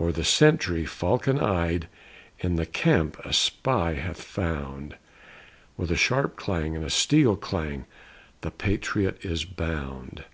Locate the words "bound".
9.44-10.24